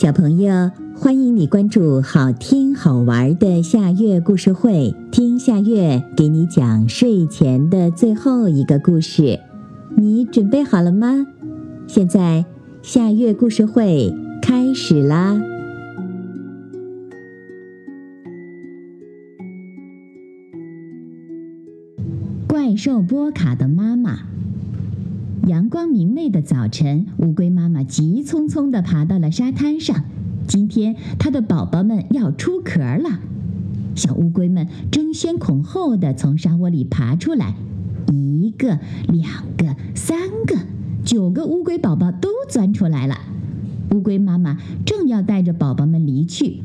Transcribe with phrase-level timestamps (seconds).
[0.00, 9.40] 小朋友，欢迎你关注好听好玩的夏月故事会，听夏月给你讲睡前的最后一个故事。
[9.96, 11.26] 你准备好了吗？
[11.88, 12.44] 现在
[12.80, 15.36] 夏月故事会开始啦！
[22.46, 24.20] 怪兽波卡的妈妈。
[25.48, 30.04] 阳光明媚的早晨，乌龟妈妈急匆匆地爬到了沙滩上。
[30.46, 33.18] 今天，它的宝宝们要出壳了。
[33.94, 37.54] 小乌龟们争先恐后地从沙窝里爬出来，
[38.12, 40.54] 一个、两个、三个，
[41.02, 43.16] 九个乌龟宝宝都钻出来了。
[43.94, 46.60] 乌龟妈妈正要带着宝宝们离去，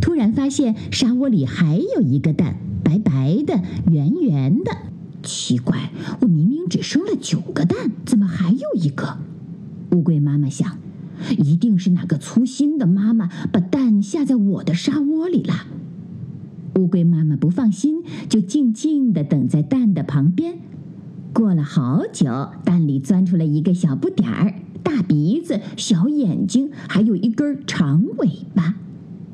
[0.00, 4.72] 突然发现沙窝里还有一个蛋，白白的，圆圆的。
[5.22, 5.90] 奇怪，
[6.20, 9.18] 我明明只生了九个蛋，怎么还有一个？
[9.92, 10.78] 乌龟妈妈想，
[11.38, 15.54] 一定是哪个粗心的妈妈把蛋下在我的沙窝里了。
[16.76, 20.58] 乌龟妈妈不放心，就静静地等在蛋的旁边。
[21.32, 28.76] 过了好久，蛋里钻出来一个小不点儿，大鼻子、小眼睛，还有一根长尾巴。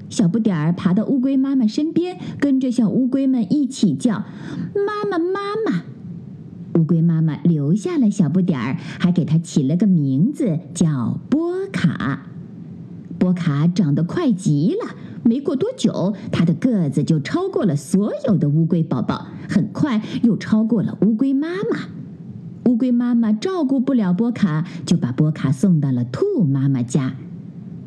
[0.08, 4.24] 小不点儿爬到乌龟妈妈身边，跟着小乌龟们一起叫
[4.86, 5.40] ：“妈，妈妈！”
[6.74, 12.26] 乌龟妈妈留下了小不点儿，还给它起了个名字，叫波卡。
[13.18, 21.78] 波卡长得快极了，没过多久，它的个子就超过了所有的乌龟宝宝，很快又超过了乌龟妈妈。
[22.66, 27.14] 乌龟妈妈照顾不了波卡，就把波卡送到了兔妈妈家。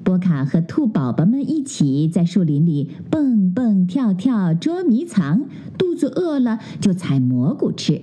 [0.03, 5.45] 波卡和兔宝宝们一起在树林里蹦蹦跳跳捉迷藏，
[5.77, 8.01] 肚子饿了就采蘑菇吃。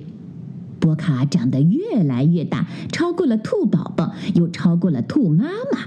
[0.85, 5.79] 波卡长得越来越大，超过了兔宝宝，又超过了兔妈妈。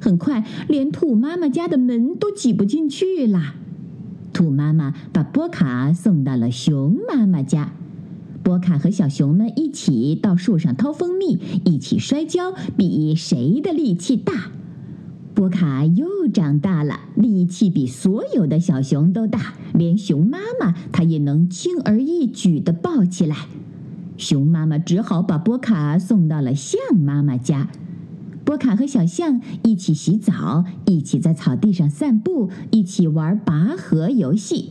[0.00, 3.54] 很快，连兔妈妈家的门都挤不进去了。
[4.32, 7.72] 兔妈妈把波卡送到了熊妈妈家。
[8.42, 14.52] 波卡和小熊们一起到树上掏蜂蜜，一起摔跤，比谁的力气大。
[15.34, 23.36] 波卡又长大了，力气比所有的小熊都大，连熊妈妈它也能轻而易举地抱起来。
[24.18, 27.68] 熊妈妈只好把波卡送到了象妈妈家。
[28.44, 34.70] 波卡和小象一起洗澡，一起在草地上散步，一起玩拔河游戏。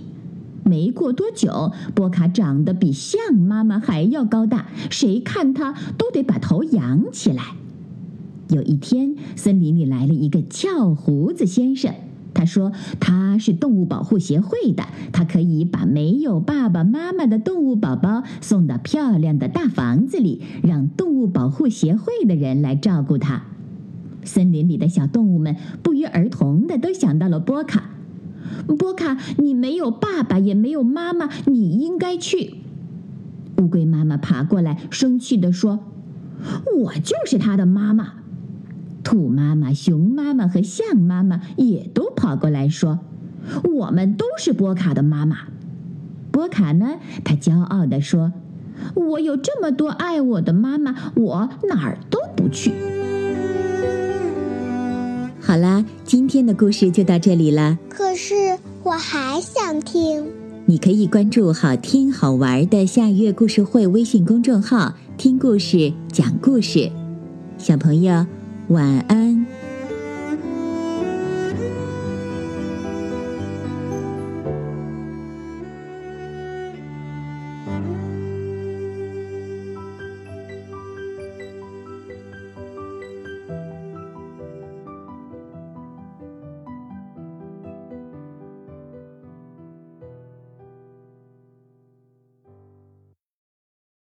[0.63, 7.44] 没过多久，波卡长得比象妈妈还要高大，谁看它都得把头仰起来。
[8.50, 11.94] 有一天，森林里来了一个翘胡子先生。
[12.35, 23.46] 他说他是动物保护协会的，他可以把没有爸爸妈妈的动物宝宝送到漂亮的大房子里，让动物保护协会的人来照顾他。
[24.23, 27.90] 森林里的小动物们不约而同的都想到了波卡。
[28.78, 32.56] 波卡，你没有爸爸，也没有妈妈，你应该去。
[33.57, 35.79] 乌龟妈妈爬过来，生气地说
[36.78, 38.13] ：“我就是他的妈妈。”
[39.05, 42.99] 兔妈妈、熊妈妈和象妈妈也都跑过来说
[43.77, 45.38] ：“我们都是波卡的妈妈。”
[46.33, 46.95] 波卡呢？
[47.23, 48.33] 他骄傲地说
[48.95, 52.71] ：“我有这么多爱我的妈妈，我哪儿都不去。”
[55.39, 57.77] 好啦，今天的故事就到这里了。
[57.87, 60.25] 可是我还想听。
[60.66, 66.89] 你可以关注“好听好玩的夏月故事会”微信公众号，听故事、讲故事。
[67.59, 68.25] 小朋友。
[68.67, 69.54] 晚安。